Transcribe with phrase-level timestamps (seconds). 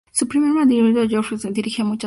[0.11, 1.99] Su primer marido, George Fitzmaurice, dirigió muchas de estas obras.